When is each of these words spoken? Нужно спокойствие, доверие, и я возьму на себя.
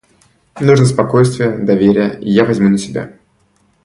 Нужно 0.59 0.87
спокойствие, 0.87 1.59
доверие, 1.59 2.17
и 2.19 2.31
я 2.31 2.43
возьму 2.43 2.69
на 2.69 2.79
себя. 2.79 3.13